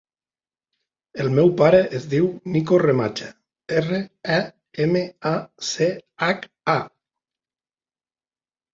El 1.23 1.29
meu 1.39 1.51
pare 1.59 1.81
es 1.99 2.07
diu 2.13 2.25
Niko 2.55 2.81
Remacha: 2.85 3.29
erra, 3.83 4.01
e, 4.41 4.43
ema, 4.89 5.07
a, 5.37 5.37
ce, 5.71 5.93
hac, 6.31 6.53
a. 6.79 6.79